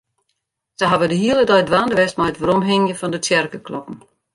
[0.77, 3.97] Se hawwe de hiele dei dwaande west mei it weromhingjen fan de tsjerkeklokken.